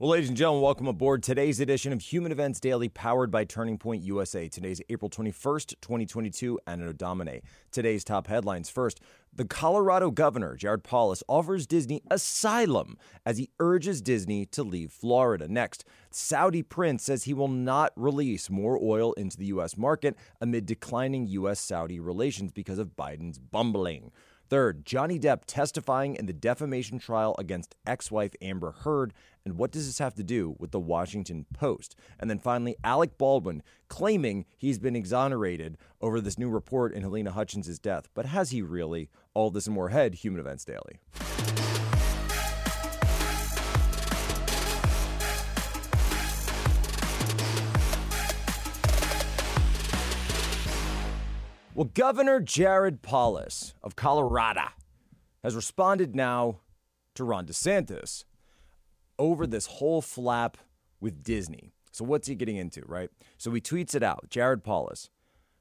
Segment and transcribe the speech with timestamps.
[0.00, 3.78] Well, ladies and gentlemen, welcome aboard today's edition of Human Events Daily, powered by Turning
[3.78, 4.48] Point USA.
[4.48, 7.42] Today's April 21st, 2022, Anno Domini.
[7.72, 9.00] Today's top headlines first.
[9.34, 12.96] The Colorado governor, Jared Polis, offers Disney asylum
[13.26, 15.48] as he urges Disney to leave Florida.
[15.48, 19.76] Next, Saudi prince says he will not release more oil into the U.S.
[19.76, 21.58] market amid declining U.S.
[21.58, 24.12] Saudi relations because of Biden's bumbling.
[24.48, 29.12] Third, Johnny Depp testifying in the defamation trial against ex wife Amber Heard.
[29.44, 31.96] And what does this have to do with the Washington Post?
[32.18, 37.32] And then finally, Alec Baldwin claiming he's been exonerated over this new report in Helena
[37.32, 38.08] Hutchins' death.
[38.14, 39.10] But has he really?
[39.34, 41.77] All this and more ahead, Human Events Daily.
[51.78, 54.70] Well, Governor Jared Polis of Colorado
[55.44, 56.58] has responded now
[57.14, 58.24] to Ron DeSantis
[59.16, 60.56] over this whole flap
[61.00, 61.70] with Disney.
[61.92, 63.10] So, what's he getting into, right?
[63.36, 65.10] So, he tweets it out Jared Polis.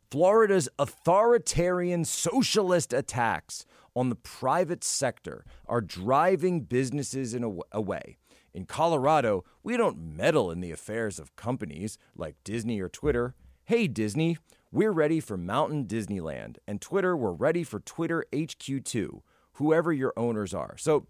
[0.10, 8.18] Florida's authoritarian socialist attacks on the private sector are driving businesses in a away.
[8.56, 13.36] In Colorado, we don't meddle in the affairs of companies like Disney or Twitter.
[13.66, 14.40] Hey, Disney,
[14.72, 16.58] we're ready for Mountain Disneyland.
[16.68, 19.22] And Twitter, we're ready for Twitter HQ2,
[19.54, 20.76] whoever your owners are.
[20.78, 21.08] So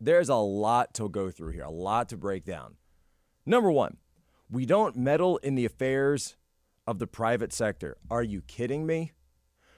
[0.00, 2.76] there's a lot to go through here, a lot to break down.
[3.44, 3.98] Number one,
[4.50, 6.36] we don't meddle in the affairs
[6.86, 7.96] of the private sector.
[8.10, 9.12] Are you kidding me?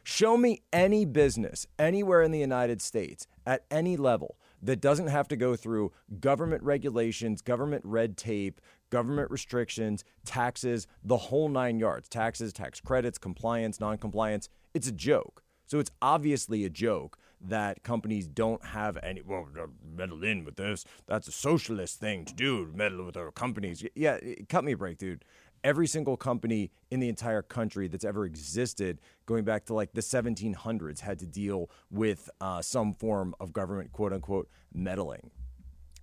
[0.02, 5.28] Show me any business anywhere in the United States at any level that doesn't have
[5.28, 12.08] to go through government regulations, government red tape, government restrictions, taxes, the whole nine yards
[12.08, 14.48] taxes, tax credits, compliance, non compliance.
[14.74, 15.42] It's a joke.
[15.66, 19.46] So it's obviously a joke that companies don't have any, well,
[19.94, 20.84] meddle in with this.
[21.06, 23.84] That's a socialist thing to do, meddle with our companies.
[23.94, 25.24] Yeah, cut me a break, dude
[25.64, 30.00] every single company in the entire country that's ever existed, going back to like the
[30.00, 35.30] 1700s, had to deal with uh, some form of government, quote unquote, meddling.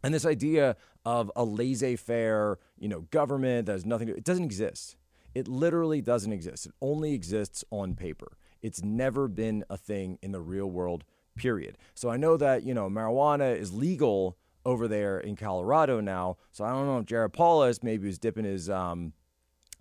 [0.05, 4.43] And this idea of a laissez-faire, you know, government that has nothing to it doesn't
[4.43, 4.97] exist.
[5.33, 6.67] It literally doesn't exist.
[6.67, 8.37] It only exists on paper.
[8.61, 11.05] It's never been a thing in the real world,
[11.35, 11.79] period.
[11.95, 16.37] So I know that, you know, marijuana is legal over there in Colorado now.
[16.51, 19.13] So I don't know if Jared Polis maybe was dipping his um,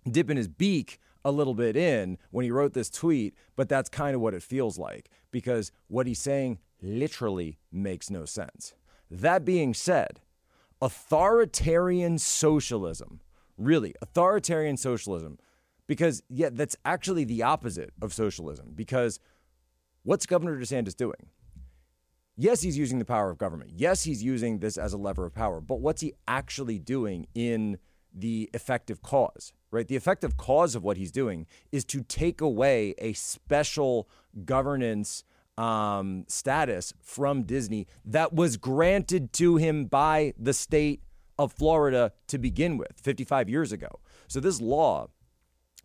[0.09, 4.15] dipping his beak a little bit in when he wrote this tweet, but that's kind
[4.15, 8.73] of what it feels like because what he's saying literally makes no sense.
[9.09, 10.19] That being said,
[10.81, 13.21] authoritarian socialism,
[13.57, 15.37] really, authoritarian socialism,
[15.87, 19.19] because, yeah, that's actually the opposite of socialism because
[20.03, 21.29] what's Governor DeSantis doing?
[22.37, 23.71] Yes, he's using the power of government.
[23.75, 27.77] Yes, he's using this as a lever of power, but what's he actually doing in
[28.13, 29.53] the effective cause?
[29.75, 29.89] right?
[29.89, 34.07] The effective cause of what he's doing is to take away a special
[34.45, 35.25] governance
[35.57, 41.01] um, status from Disney that was granted to him by the state
[41.37, 43.99] of Florida to begin with 55 years ago.
[44.27, 45.07] So this law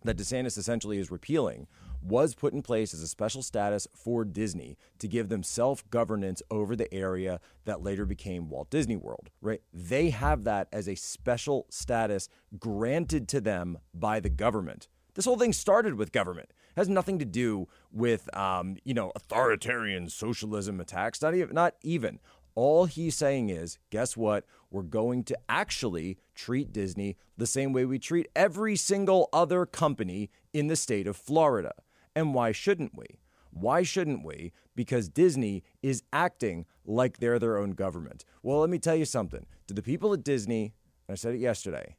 [0.04, 1.66] that DeSantis essentially is repealing
[2.02, 6.42] was put in place as a special status for Disney to give them self governance
[6.50, 9.60] over the area that later became Walt Disney World, right?
[9.72, 12.28] They have that as a special status
[12.58, 14.88] granted to them by the government.
[15.14, 16.50] This whole thing started with government.
[16.50, 21.20] It has nothing to do with, um, you know, authoritarian socialism attacks.
[21.22, 21.54] Not even.
[21.54, 22.20] Not even.
[22.54, 24.44] All he's saying is, guess what?
[24.70, 30.30] We're going to actually treat Disney the same way we treat every single other company
[30.52, 31.72] in the state of Florida.
[32.14, 33.06] And why shouldn't we?
[33.52, 34.52] Why shouldn't we?
[34.74, 38.24] Because Disney is acting like they're their own government.
[38.42, 39.46] Well, let me tell you something.
[39.68, 40.74] To the people at Disney,
[41.08, 41.96] I said it yesterday,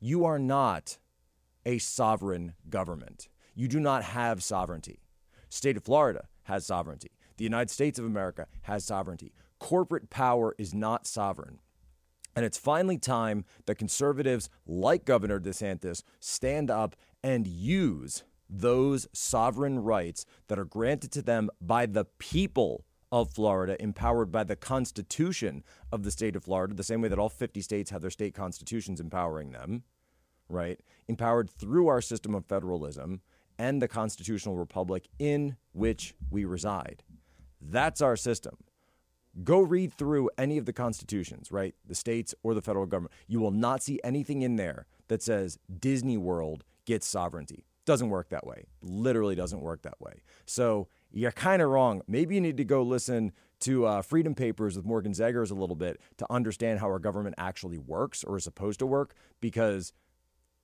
[0.00, 0.98] you are not
[1.66, 3.28] a sovereign government.
[3.54, 5.00] You do not have sovereignty.
[5.50, 7.10] State of Florida has sovereignty.
[7.36, 9.34] The United States of America has sovereignty.
[9.58, 11.58] Corporate power is not sovereign.
[12.34, 19.80] And it's finally time that conservatives like Governor DeSantis stand up and use those sovereign
[19.80, 25.64] rights that are granted to them by the people of Florida, empowered by the Constitution
[25.90, 28.34] of the state of Florida, the same way that all 50 states have their state
[28.34, 29.82] constitutions empowering them,
[30.48, 30.80] right?
[31.08, 33.20] Empowered through our system of federalism
[33.58, 37.02] and the constitutional republic in which we reside.
[37.60, 38.56] That's our system.
[39.44, 41.74] Go read through any of the constitutions, right?
[41.86, 43.12] The states or the federal government.
[43.26, 47.66] You will not see anything in there that says Disney World gets sovereignty.
[47.84, 48.66] Doesn't work that way.
[48.82, 50.22] Literally doesn't work that way.
[50.46, 52.02] So you're kind of wrong.
[52.08, 55.76] Maybe you need to go listen to uh, Freedom Papers with Morgan Zegers a little
[55.76, 59.92] bit to understand how our government actually works or is supposed to work because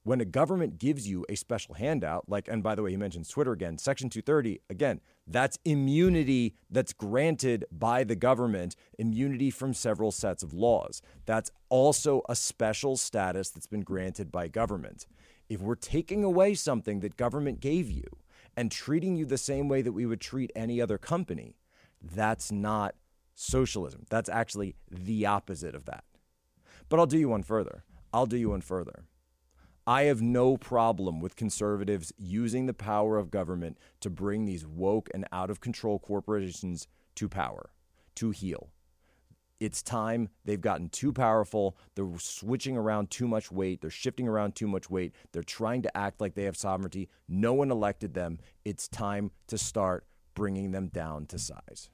[0.04, 3.28] when a government gives you a special handout, like, and by the way, he mentions
[3.28, 10.10] Twitter again, Section 230, again, that's immunity that's granted by the government, immunity from several
[10.10, 11.02] sets of laws.
[11.24, 15.06] That's also a special status that's been granted by government.
[15.48, 18.04] If we're taking away something that government gave you
[18.56, 21.56] and treating you the same way that we would treat any other company,
[22.02, 22.96] that's not
[23.34, 24.04] socialism.
[24.10, 26.04] That's actually the opposite of that.
[26.88, 27.84] But I'll do you one further.
[28.12, 29.04] I'll do you one further.
[29.86, 35.08] I have no problem with conservatives using the power of government to bring these woke
[35.12, 36.86] and out of control corporations
[37.16, 37.70] to power,
[38.14, 38.70] to heal.
[39.58, 40.28] It's time.
[40.44, 41.76] They've gotten too powerful.
[41.96, 43.80] They're switching around too much weight.
[43.80, 45.14] They're shifting around too much weight.
[45.32, 47.08] They're trying to act like they have sovereignty.
[47.28, 48.38] No one elected them.
[48.64, 51.90] It's time to start bringing them down to size.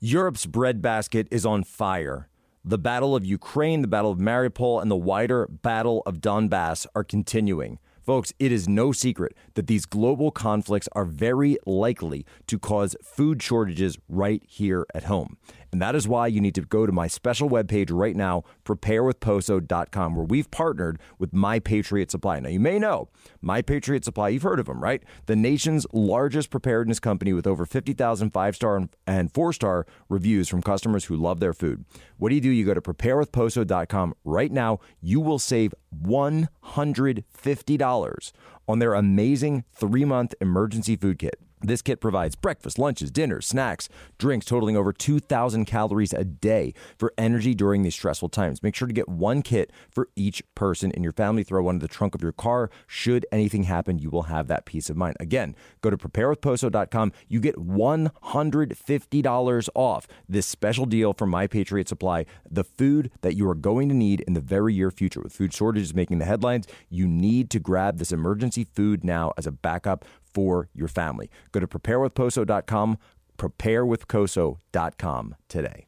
[0.00, 2.29] Europe's breadbasket is on fire.
[2.62, 7.02] The Battle of Ukraine, the Battle of Mariupol, and the wider Battle of Donbass are
[7.02, 7.78] continuing.
[8.02, 13.42] Folks, it is no secret that these global conflicts are very likely to cause food
[13.42, 15.38] shortages right here at home.
[15.72, 20.16] And that is why you need to go to my special webpage right now, preparewithposo.com,
[20.16, 22.40] where we've partnered with My Patriot Supply.
[22.40, 23.08] Now, you may know
[23.40, 25.02] My Patriot Supply, you've heard of them, right?
[25.26, 30.62] The nation's largest preparedness company with over 50,000 five star and four star reviews from
[30.62, 31.84] customers who love their food.
[32.16, 32.50] What do you do?
[32.50, 34.80] You go to preparewithposo.com right now.
[35.00, 35.72] You will save
[36.04, 38.32] $150
[38.68, 41.40] on their amazing three month emergency food kit.
[41.62, 47.12] This kit provides breakfast, lunches, dinners, snacks, drinks totaling over 2,000 calories a day for
[47.16, 48.62] energy during these stressful times.
[48.62, 51.44] Make sure to get one kit for each person in your family.
[51.44, 52.70] Throw one in the trunk of your car.
[52.86, 55.16] Should anything happen, you will have that peace of mind.
[55.20, 57.12] Again, go to preparewithposo.com.
[57.28, 63.48] You get $150 off this special deal from My Patriot Supply, the food that you
[63.48, 65.20] are going to need in the very near future.
[65.20, 69.46] With food shortages making the headlines, you need to grab this emergency food now as
[69.46, 71.30] a backup for your family.
[71.52, 72.98] Go to preparewithposo.com,
[73.38, 75.86] preparewithposo.com today.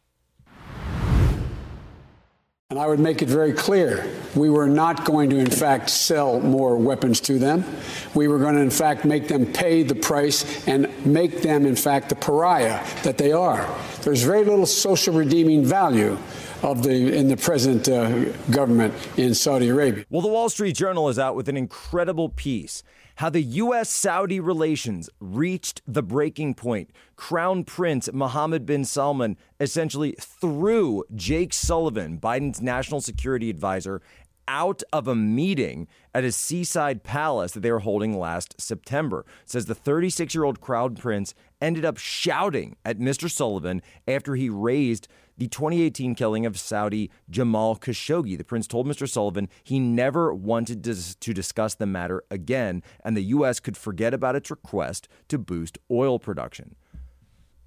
[2.73, 4.03] And I would make it very clear
[4.35, 7.67] we were not going to, in fact, sell more weapons to them.
[8.15, 11.77] We were going to, in fact, make them pay the price and make them, in
[11.77, 13.69] fact, the pariah that they are.
[14.01, 16.17] There's very little social redeeming value
[16.63, 20.07] of the in the present uh, government in Saudi Arabia.
[20.09, 22.83] Well, the Wall Street Journal is out with an incredible piece
[23.17, 23.91] how the U.S.
[23.91, 26.91] Saudi relations reached the breaking point.
[27.17, 34.03] Crown Prince Mohammed bin Salman essentially threw Jake Sullivan, Biden's national security advisor,
[34.49, 39.21] out of a meeting at a seaside palace that they were holding last September.
[39.43, 43.31] It says the 36 year old crown prince ended up shouting at Mr.
[43.31, 45.09] Sullivan after he raised
[45.39, 48.37] the 2018 killing of Saudi Jamal Khashoggi.
[48.37, 49.09] The prince told Mr.
[49.09, 53.61] Sullivan he never wanted to, to discuss the matter again, and the U.S.
[53.61, 56.77] could forget about its request to boost oil production.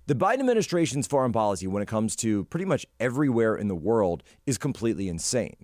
[0.07, 4.21] The Biden administration's foreign policy, when it comes to pretty much everywhere in the world,
[4.45, 5.55] is completely insane.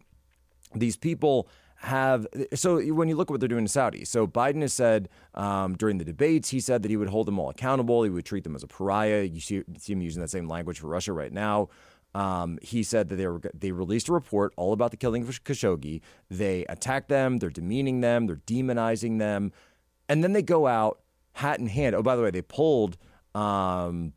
[0.76, 1.48] These people
[1.78, 5.10] have so when you look at what they're doing in Saudi, so Biden has said
[5.34, 8.04] um, during the debates, he said that he would hold them all accountable.
[8.04, 9.24] He would treat them as a pariah.
[9.24, 11.70] You see, see him using that same language for Russia right now.
[12.14, 15.44] Um, he said that they were they released a report all about the killing of
[15.44, 16.01] Khashoggi.
[16.30, 19.51] They attack them, they're demeaning them, they're demonizing them,
[20.10, 21.00] and then they go out
[21.34, 21.96] hat in hand.
[21.96, 22.98] Oh, by the way, they pulled
[23.34, 24.13] um,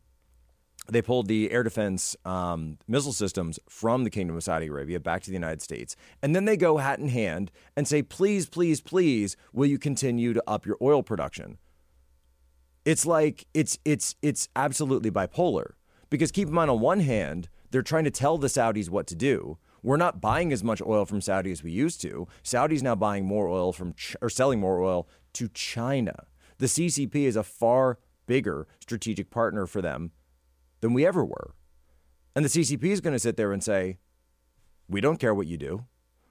[0.87, 5.21] they pulled the air defense um, missile systems from the Kingdom of Saudi Arabia back
[5.23, 8.81] to the United States, and then they go hat in hand and say, "Please, please,
[8.81, 11.57] please, will you continue to up your oil production?"
[12.85, 15.71] It's like it's it's it's absolutely bipolar
[16.09, 19.15] because keep in mind on one hand they're trying to tell the Saudis what to
[19.15, 19.57] do.
[19.81, 22.27] We're not buying as much oil from Saudi as we used to.
[22.41, 26.25] Saudi's now buying more oil from Ch- or selling more oil to China.
[26.57, 30.11] The CCP is a far bigger strategic partner for them
[30.81, 31.53] than we ever were.
[32.35, 33.97] And the CCP is going to sit there and say,
[34.87, 35.85] "We don't care what you do.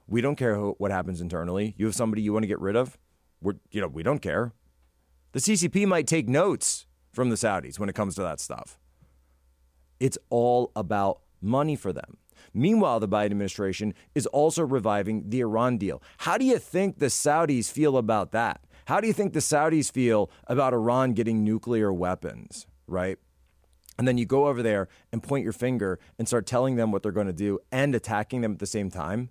[0.07, 1.75] We don't care who, what happens internally.
[1.79, 2.99] You have somebody you want to get rid of.
[3.41, 4.53] We're, you know, we don't care."
[5.33, 8.79] The CCP might take notes from the Saudis when it comes to that stuff.
[9.99, 12.19] It's all about money for them.
[12.53, 16.03] Meanwhile, the Biden administration is also reviving the Iran deal.
[16.19, 18.61] How do you think the Saudis feel about that?
[18.87, 23.19] How do you think the Saudis feel about Iran getting nuclear weapons, right?
[23.99, 27.03] And then you go over there and point your finger and start telling them what
[27.03, 29.31] they're going to do and attacking them at the same time.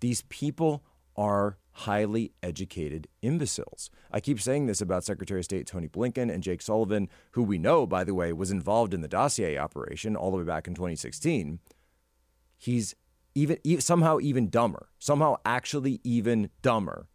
[0.00, 0.84] These people
[1.16, 3.90] are highly educated imbeciles.
[4.10, 7.58] I keep saying this about Secretary of State Tony Blinken and Jake Sullivan, who we
[7.58, 10.74] know, by the way, was involved in the dossier operation all the way back in
[10.74, 11.58] 2016.
[12.56, 12.94] He's
[13.34, 17.08] even somehow even dumber, somehow actually even dumber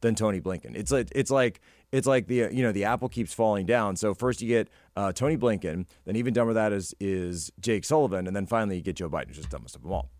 [0.00, 0.74] than Tony Blinken.
[0.74, 1.60] It's like it's like
[1.92, 3.96] it's like the you know the apple keeps falling down.
[3.96, 8.26] So first you get uh, Tony Blinken, then even dumber that is is Jake Sullivan,
[8.26, 10.10] and then finally you get Joe Biden, who's just dumbest of them all.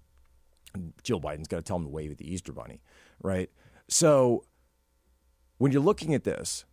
[1.03, 2.81] Jill Biden's got to tell him to wave at the Easter Bunny,
[3.23, 3.51] right?
[3.89, 4.45] So
[5.59, 6.65] when you're looking at this,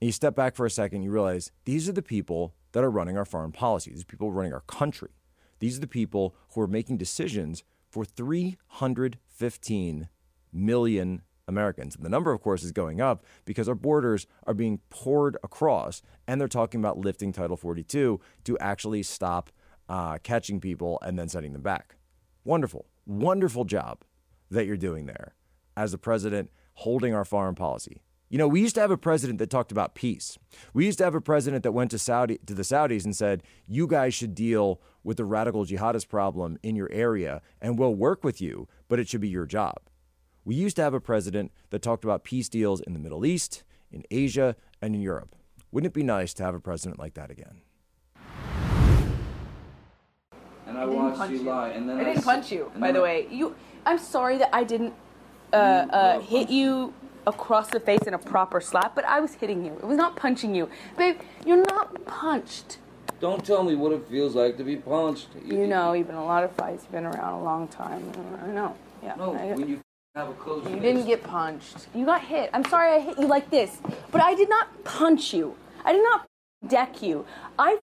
[0.00, 2.90] and you step back for a second, you realize these are the people that are
[2.90, 3.92] running our foreign policy.
[3.92, 5.10] These people running our country.
[5.60, 10.08] These are the people who are making decisions for 315
[10.52, 11.94] million Americans.
[11.96, 16.02] And the number, of course, is going up because our borders are being poured across,
[16.26, 19.50] and they're talking about lifting Title 42 to actually stop
[19.88, 21.96] uh, catching people and then sending them back.
[22.44, 24.04] Wonderful, wonderful job
[24.50, 25.34] that you're doing there
[25.76, 28.02] as the president holding our foreign policy.
[28.30, 30.38] You know, we used to have a president that talked about peace.
[30.72, 33.42] We used to have a president that went to Saudi to the Saudis and said,
[33.66, 38.24] "You guys should deal with the radical jihadist problem in your area and we'll work
[38.24, 39.76] with you, but it should be your job."
[40.44, 43.62] We used to have a president that talked about peace deals in the Middle East,
[43.90, 45.34] in Asia, and in Europe.
[45.72, 47.62] Wouldn't it be nice to have a president like that again?
[50.66, 52.70] And I watched you, you lie, and then I didn't punch you.
[52.76, 53.54] By the way, you.
[53.86, 54.94] I'm sorry that I didn't
[55.52, 56.92] uh, uh, hit you
[57.26, 59.72] across the face in a proper slap, but I was hitting you.
[59.72, 61.20] It was not punching you, babe.
[61.46, 62.78] You're not punched.
[63.20, 65.28] Don't tell me what it feels like to be punched.
[65.44, 66.82] You, you know, you've been in a lot of fights.
[66.82, 68.10] You've been around a long time.
[68.42, 68.76] I know.
[69.02, 69.14] Yeah.
[69.16, 69.83] No, I, when you have a close.
[70.16, 71.88] You didn't get punched.
[71.92, 72.48] You got hit.
[72.52, 73.78] I'm sorry I hit you like this,
[74.12, 75.56] but I did not punch you.
[75.84, 76.24] I did not
[76.68, 77.26] deck you.
[77.58, 77.78] I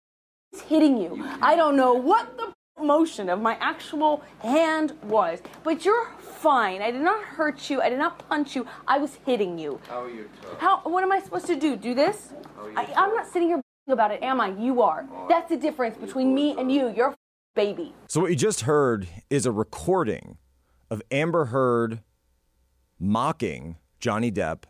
[0.54, 1.28] was hitting you.
[1.42, 6.82] I don't know what the motion of my actual hand was, but you're fine.
[6.82, 7.82] I did not hurt you.
[7.82, 8.66] I did not punch you.
[8.88, 9.82] I was hitting you.
[9.90, 10.30] How are you?
[10.58, 10.80] How?
[10.84, 11.76] What am I supposed to do?
[11.76, 12.30] Do this?
[12.78, 14.52] I, I'm not sitting here about it, am I?
[14.58, 15.06] You are.
[15.28, 16.94] That's the difference between me and you.
[16.96, 17.16] You're a
[17.56, 17.94] baby.
[18.08, 20.38] So what you just heard is a recording
[20.90, 22.00] of Amber Heard
[23.02, 24.64] mocking Johnny Depp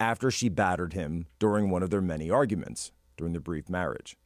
[0.00, 4.16] after she battered him during one of their many arguments during their brief marriage.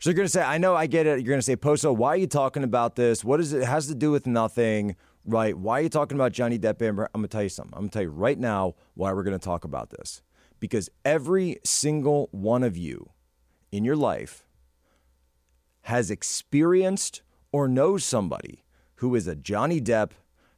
[0.00, 1.20] So you're going to say, I know, I get it.
[1.20, 3.24] You're going to say, Poso, why are you talking about this?
[3.24, 3.62] What is it?
[3.62, 5.56] it has to do with nothing, right?
[5.56, 6.82] Why are you talking about Johnny Depp?
[6.82, 7.08] Amber?
[7.14, 7.74] I'm going to tell you something.
[7.74, 10.22] I'm going to tell you right now why we're going to talk about this.
[10.60, 13.10] Because every single one of you
[13.70, 14.46] in your life
[15.82, 18.64] has experienced or knows somebody
[18.96, 20.10] who is a Johnny Depp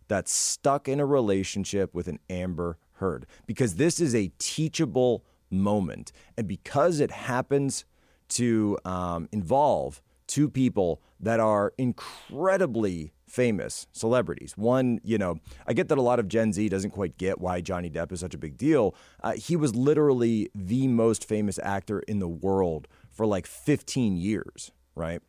[0.08, 6.12] that's stuck in a relationship with an Amber Heard because this is a teachable moment.
[6.36, 7.84] And because it happens
[8.28, 14.54] to um, involve two people that are incredibly famous celebrities.
[14.56, 17.60] One, you know, I get that a lot of Gen Z doesn't quite get why
[17.60, 18.94] Johnny Depp is such a big deal.
[19.22, 24.72] Uh, he was literally the most famous actor in the world for like 15 years,
[24.94, 25.20] right?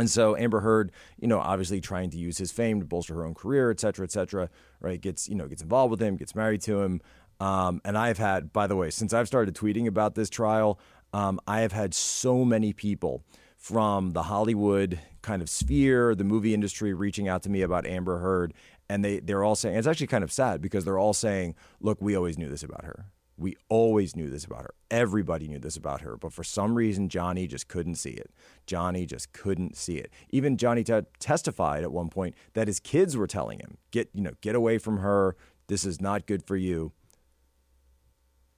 [0.00, 3.24] And so Amber Heard, you know, obviously trying to use his fame to bolster her
[3.24, 4.48] own career, et cetera, et cetera,
[4.80, 5.00] right?
[5.00, 7.00] Gets, you know, gets involved with him, gets married to him.
[7.38, 10.80] Um, and I've had, by the way, since I've started tweeting about this trial,
[11.12, 13.22] um, I have had so many people
[13.56, 18.18] from the Hollywood kind of sphere, the movie industry, reaching out to me about Amber
[18.18, 18.54] Heard.
[18.88, 22.00] And they, they're all saying, it's actually kind of sad because they're all saying, look,
[22.00, 23.06] we always knew this about her.
[23.40, 24.74] We always knew this about her.
[24.90, 26.18] Everybody knew this about her.
[26.18, 28.30] But for some reason, Johnny just couldn't see it.
[28.66, 30.12] Johnny just couldn't see it.
[30.28, 34.20] Even Johnny t- testified at one point that his kids were telling him, get, you
[34.20, 35.36] know, get away from her.
[35.68, 36.92] This is not good for you.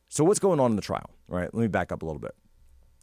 [0.08, 1.10] So what's going on in the trial?
[1.30, 2.34] All right, let me back up a little bit.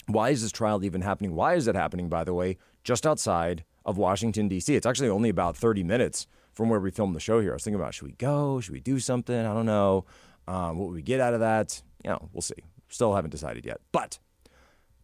[0.07, 1.33] Why is this trial even happening?
[1.33, 4.75] Why is it happening, by the way, just outside of Washington, D.C.?
[4.75, 7.51] It's actually only about 30 minutes from where we filmed the show here.
[7.51, 8.59] I was thinking about should we go?
[8.59, 9.33] Should we do something?
[9.33, 10.05] I don't know.
[10.49, 12.55] Um, what we get out of that, you know, we'll see.
[12.87, 13.81] Still haven't decided yet.
[13.91, 14.17] But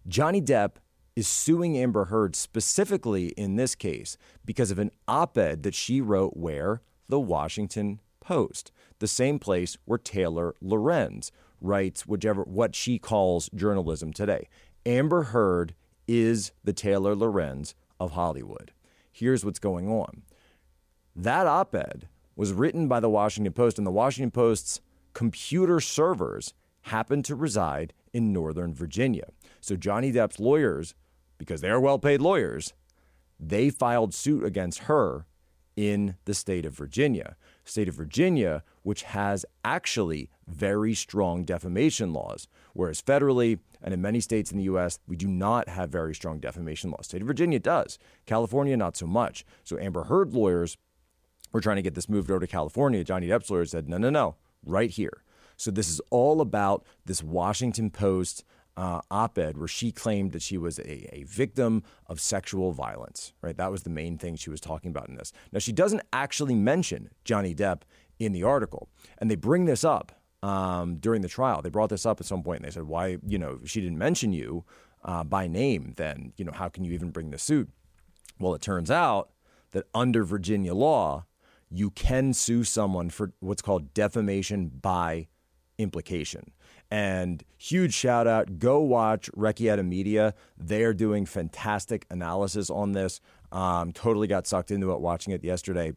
[0.08, 0.78] Johnny Depp
[1.16, 6.02] is suing Amber Heard specifically in this case because of an op ed that she
[6.02, 6.82] wrote where?
[7.08, 14.12] The Washington Post, the same place where Taylor Lorenz writes whichever what she calls journalism
[14.12, 14.50] today.
[14.84, 15.76] Amber Heard
[16.08, 18.72] is the Taylor Lorenz of Hollywood.
[19.12, 20.24] Here's what's going on.
[21.16, 24.82] That op ed was written by the Washington Post, and the Washington Post's
[25.16, 26.54] computer servers
[26.84, 29.30] happen to reside in Northern Virginia.
[29.62, 30.94] So Johnny Depp's lawyers,
[31.40, 32.74] because they are well paid lawyers,
[33.40, 35.26] they filed suit against her
[35.76, 37.36] in the state of Virginia.
[37.64, 44.20] State of Virginia, which has actually very strong defamation laws, whereas federally and in many
[44.20, 47.06] states in the US, we do not have very strong defamation laws.
[47.06, 47.98] State of Virginia does.
[48.26, 49.46] California, not so much.
[49.64, 50.78] So Amber Heard lawyers
[51.56, 53.02] we're trying to get this moved over to California.
[53.02, 55.24] Johnny Depp's lawyers said, no, no, no, right here.
[55.58, 58.44] So this is all about this Washington Post
[58.78, 63.34] uh, op-ed where she claimed that she was a, a victim of sexual violence.
[63.42, 65.32] Right, that was the main thing she was talking about in this.
[65.52, 67.82] Now she doesn't actually mention Johnny Depp
[68.20, 70.12] in the article, and they bring this up
[70.44, 71.62] um, during the trial.
[71.62, 73.98] They brought this up at some point, and they said, "Why, you know, she didn't
[73.98, 74.66] mention you
[75.04, 75.94] uh, by name?
[75.96, 77.70] Then, you know, how can you even bring the suit?"
[78.40, 79.30] Well, it turns out
[79.72, 81.26] that under Virginia law,
[81.70, 85.28] you can sue someone for what's called defamation by
[85.78, 86.52] implication.
[86.92, 90.34] And huge shout out, go watch Rekieta Media.
[90.58, 93.20] They are doing fantastic analysis on this.
[93.52, 95.94] Um, totally got sucked into it watching it yesterday.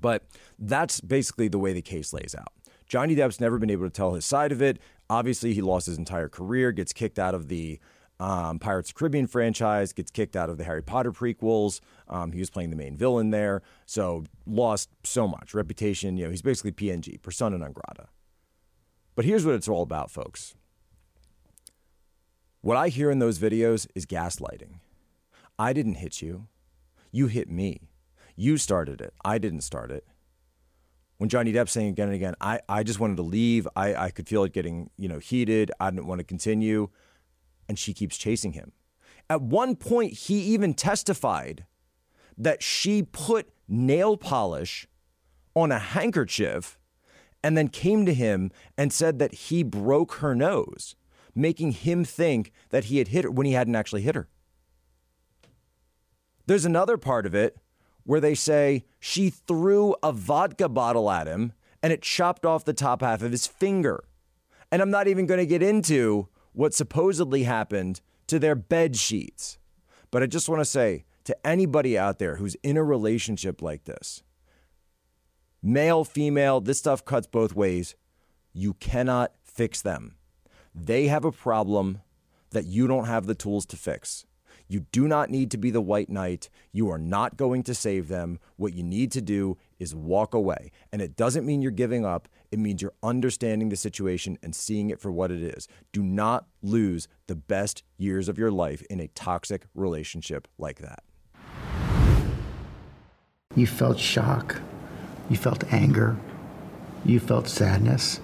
[0.00, 0.24] But
[0.58, 2.52] that's basically the way the case lays out.
[2.86, 4.78] Johnny Depp's never been able to tell his side of it.
[5.08, 7.78] Obviously, he lost his entire career, gets kicked out of the
[8.20, 11.80] um, Pirates of the Caribbean franchise, gets kicked out of the Harry Potter prequels.
[12.06, 16.16] Um, he was playing the main villain there, so lost so much reputation.
[16.18, 18.08] You know, he's basically PNG, persona non grata.
[19.16, 20.54] But here's what it's all about, folks.
[22.60, 24.80] What I hear in those videos is gaslighting.
[25.58, 26.46] I didn't hit you.
[27.10, 27.88] You hit me.
[28.36, 29.14] You started it.
[29.24, 30.06] I didn't start it.
[31.16, 33.66] When Johnny Depp saying again and again, I, I just wanted to leave.
[33.76, 35.70] I, I could feel it getting, you know, heated.
[35.80, 36.88] I didn't want to continue.
[37.70, 38.72] And she keeps chasing him.
[39.28, 41.66] At one point, he even testified
[42.36, 44.88] that she put nail polish
[45.54, 46.80] on a handkerchief
[47.44, 50.96] and then came to him and said that he broke her nose,
[51.32, 54.26] making him think that he had hit her when he hadn't actually hit her.
[56.48, 57.56] There's another part of it
[58.02, 61.52] where they say she threw a vodka bottle at him
[61.84, 64.02] and it chopped off the top half of his finger.
[64.72, 69.58] And I'm not even going to get into what supposedly happened to their bed sheets.
[70.10, 73.84] But I just want to say to anybody out there who's in a relationship like
[73.84, 74.22] this,
[75.62, 77.94] male, female, this stuff cuts both ways.
[78.52, 80.16] You cannot fix them.
[80.74, 82.00] They have a problem
[82.50, 84.26] that you don't have the tools to fix.
[84.68, 86.48] You do not need to be the white knight.
[86.70, 88.38] You are not going to save them.
[88.56, 90.70] What you need to do is walk away.
[90.92, 94.90] And it doesn't mean you're giving up, it means you're understanding the situation and seeing
[94.90, 95.68] it for what it is.
[95.92, 101.02] Do not lose the best years of your life in a toxic relationship like that.
[103.54, 104.60] You felt shock.
[105.28, 106.16] You felt anger.
[107.04, 108.20] You felt sadness.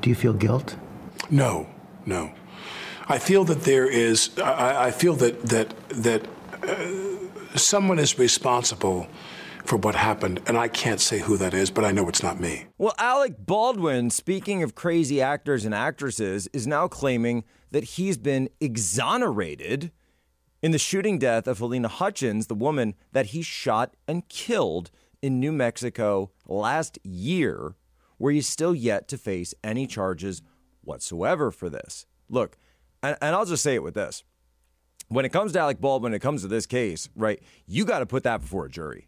[0.00, 0.76] Do you feel guilt?
[1.30, 1.68] No,
[2.06, 2.32] no.
[3.08, 4.30] I feel that there is.
[4.38, 6.26] I, I feel that that that
[6.62, 9.06] uh, someone is responsible
[9.68, 12.40] for what happened, and I can't say who that is, but I know it's not
[12.40, 12.64] me.
[12.78, 18.48] Well, Alec Baldwin, speaking of crazy actors and actresses, is now claiming that he's been
[18.60, 19.92] exonerated
[20.62, 25.38] in the shooting death of Halyna Hutchins, the woman that he shot and killed in
[25.38, 27.76] New Mexico last year,
[28.16, 30.40] where he's still yet to face any charges
[30.80, 32.06] whatsoever for this.
[32.30, 32.56] Look,
[33.02, 34.24] and, and I'll just say it with this.
[35.08, 37.98] When it comes to Alec Baldwin, when it comes to this case, right, you got
[37.98, 39.06] to put that before a jury.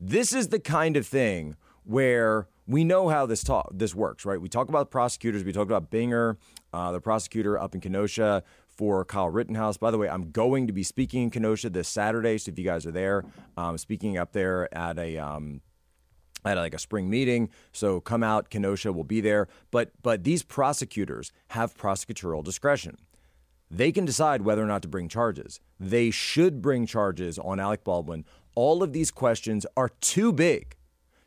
[0.00, 4.40] This is the kind of thing where we know how this talk this works, right?
[4.40, 5.44] We talk about prosecutors.
[5.44, 6.36] We talked about Binger,
[6.72, 9.76] uh, the prosecutor up in Kenosha for Kyle Rittenhouse.
[9.76, 12.64] By the way, I'm going to be speaking in Kenosha this Saturday, so if you
[12.64, 13.24] guys are there,
[13.58, 15.18] um, speaking up there at a.
[15.18, 15.60] Um,
[16.42, 18.48] at like a spring meeting, so come out.
[18.48, 22.96] Kenosha will be there, but but these prosecutors have prosecutorial discretion.
[23.70, 25.60] They can decide whether or not to bring charges.
[25.78, 28.24] They should bring charges on Alec Baldwin.
[28.54, 30.76] All of these questions are too big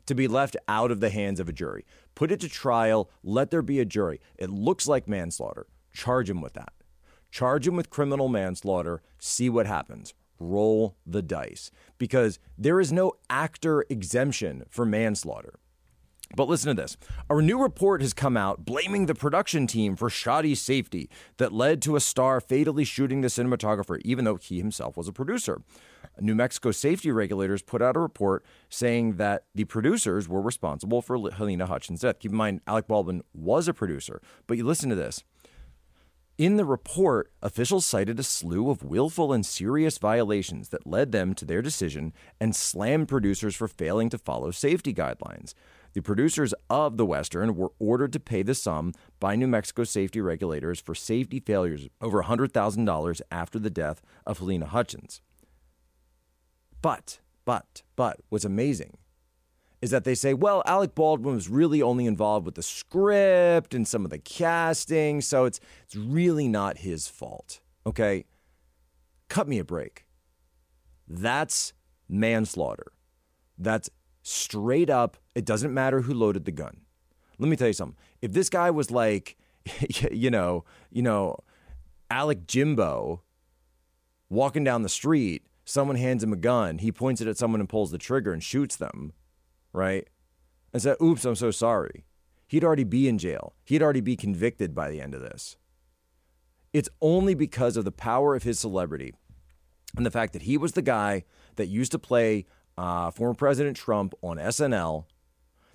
[0.06, 1.84] to be left out of the hands of a jury.
[2.14, 4.20] Put it to trial, let there be a jury.
[4.36, 5.66] It looks like manslaughter.
[5.92, 6.72] Charge him with that.
[7.30, 10.14] Charge him with criminal manslaughter, see what happens.
[10.38, 11.70] Roll the dice.
[11.98, 15.58] Because there is no actor exemption for manslaughter.
[16.36, 16.96] But listen to this.
[17.30, 21.80] A new report has come out blaming the production team for shoddy safety that led
[21.82, 25.62] to a star fatally shooting the cinematographer, even though he himself was a producer.
[26.20, 31.30] New Mexico safety regulators put out a report saying that the producers were responsible for
[31.30, 32.20] Helena Hutchins' death.
[32.20, 34.20] Keep in mind, Alec Baldwin was a producer.
[34.46, 35.24] But you listen to this.
[36.36, 41.32] In the report, officials cited a slew of willful and serious violations that led them
[41.34, 45.54] to their decision and slammed producers for failing to follow safety guidelines.
[45.94, 50.20] The producers of the Western were ordered to pay the sum by New Mexico safety
[50.20, 55.20] regulators for safety failures over $100,000 after the death of Halyna Hutchins.
[56.82, 58.98] But, but, but, what's amazing
[59.80, 63.86] is that they say, well, Alec Baldwin was really only involved with the script and
[63.86, 67.60] some of the casting, so it's it's really not his fault.
[67.86, 68.24] Okay?
[69.28, 70.06] Cut me a break.
[71.06, 71.72] That's
[72.08, 72.92] manslaughter.
[73.58, 73.90] That's
[74.22, 76.78] straight up, it doesn't matter who loaded the gun.
[77.38, 77.96] Let me tell you something.
[78.22, 79.36] If this guy was like,
[80.10, 81.36] you know, you know,
[82.10, 83.22] Alec Jimbo
[84.28, 87.68] walking down the street, someone hands him a gun, he points it at someone and
[87.68, 89.12] pulls the trigger and shoots them,
[89.72, 90.08] right?
[90.72, 92.04] And said, oops, I'm so sorry.
[92.46, 93.54] He'd already be in jail.
[93.64, 95.56] He'd already be convicted by the end of this.
[96.72, 99.14] It's only because of the power of his celebrity
[99.96, 101.24] and the fact that he was the guy
[101.56, 105.04] that used to play uh, former President Trump on SNL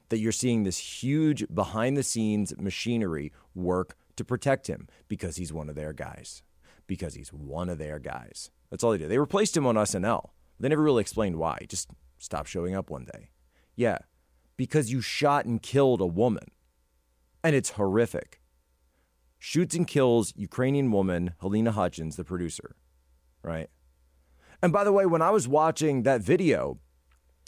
[0.09, 5.53] that you're seeing this huge behind the scenes machinery work to protect him because he's
[5.53, 6.43] one of their guys.
[6.87, 8.51] Because he's one of their guys.
[8.69, 9.09] That's all they did.
[9.09, 10.29] They replaced him on SNL.
[10.59, 11.57] They never really explained why.
[11.61, 13.29] He just stopped showing up one day.
[13.75, 13.99] Yeah,
[14.57, 16.51] because you shot and killed a woman.
[17.43, 18.41] And it's horrific.
[19.37, 22.75] Shoots and kills Ukrainian woman Helena Hutchins, the producer,
[23.41, 23.69] right?
[24.61, 26.79] And by the way, when I was watching that video,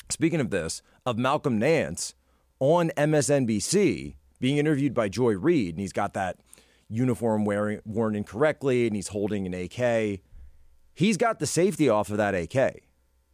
[0.10, 2.16] speaking of this, of Malcolm Nance
[2.62, 6.38] on MSNBC being interviewed by Joy Reid, and he's got that
[6.88, 10.22] uniform wearing worn incorrectly, and he's holding an AK.
[10.94, 12.84] He's got the safety off of that AK,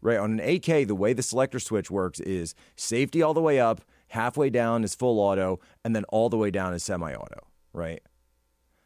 [0.02, 0.18] right?
[0.18, 3.82] On an AK, the way the selector switch works is safety all the way up,
[4.08, 8.02] halfway down is full auto, and then all the way down is semi-auto, right?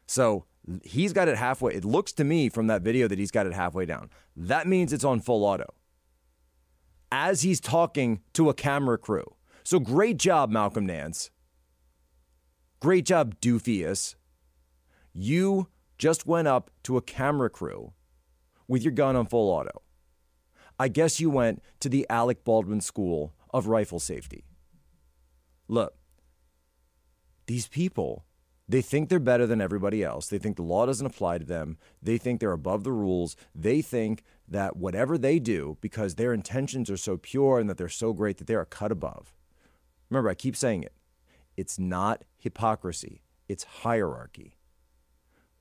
[0.06, 0.46] So
[0.82, 1.74] he's got it halfway.
[1.74, 4.10] It looks to me from that video that he's got it halfway down.
[4.34, 5.72] That means it's on full auto.
[7.12, 9.36] As he's talking to a camera crew.
[9.64, 11.30] So great job, Malcolm Nance.
[12.80, 14.16] Great job, Doofius.
[15.12, 17.92] You just went up to a camera crew
[18.66, 19.82] with your gun on full auto.
[20.78, 24.44] I guess you went to the Alec Baldwin School of Rifle Safety.
[25.68, 25.94] Look,
[27.46, 28.24] these people
[28.68, 30.28] they think they're better than everybody else.
[30.28, 31.76] They think the law doesn't apply to them.
[32.00, 33.36] They think they're above the rules.
[33.54, 37.88] They think that whatever they do, because their intentions are so pure and that they're
[37.88, 39.34] so great, that they're a cut above.
[40.12, 40.92] Remember, I keep saying it.
[41.56, 44.58] It's not hypocrisy, it's hierarchy.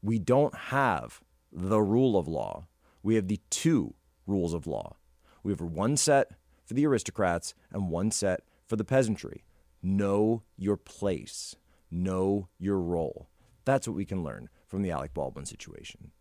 [0.02, 2.68] We don't have the rule of law.
[3.04, 3.94] We have the two
[4.28, 4.98] rules of law.
[5.44, 6.32] We have one set
[6.66, 9.44] for the aristocrats and one set for the peasantry.
[9.82, 11.56] Know your place
[11.92, 13.30] know your role.
[13.66, 16.12] That's what we can learn from the Alec Baldwin situation.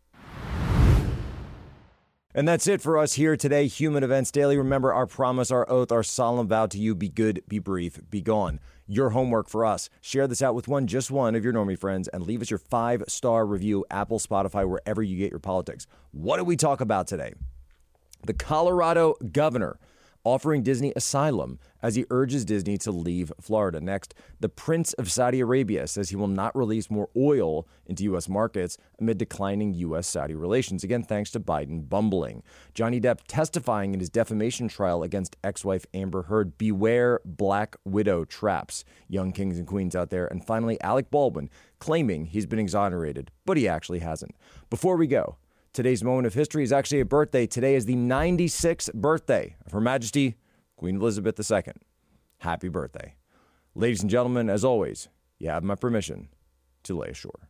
[2.33, 4.57] And that's it for us here today, Human Events Daily.
[4.57, 8.21] Remember our promise, our oath, our solemn vow to you be good, be brief, be
[8.21, 8.61] gone.
[8.87, 12.07] Your homework for us share this out with one, just one of your normie friends,
[12.07, 15.89] and leave us your five star review, Apple, Spotify, wherever you get your politics.
[16.13, 17.35] What did we talk about today?
[18.25, 19.81] The Colorado governor
[20.25, 23.81] offering Disney asylum as he urges Disney to leave Florida.
[23.81, 28.29] Next, the Prince of Saudi Arabia says he will not release more oil into U.S.
[28.29, 30.07] markets amid declining U.S.
[30.07, 30.85] Saudi relations.
[30.85, 32.43] Again, thanks to Biden bumbling.
[32.75, 36.59] Johnny Depp testifying in his defamation trial against ex wife Amber Heard.
[36.59, 40.27] Beware Black Widow traps, young kings and queens out there.
[40.27, 44.37] And finally, Alec Baldwin claiming he's been exonerated, but he actually hasn't.
[44.69, 45.37] Before we go,
[45.73, 47.47] Today's moment of history is actually a birthday.
[47.47, 50.35] Today is the 96th birthday of Her Majesty
[50.77, 51.75] Queen Elizabeth II.
[52.39, 53.15] Happy birthday.
[53.77, 56.29] Ladies and gentlemen, as always, you have my permission
[56.83, 57.50] to lay ashore.